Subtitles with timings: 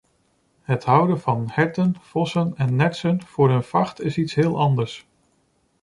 [0.61, 5.07] Het houden van herten, vossen en nertsen voor hun vacht is iets heel anders.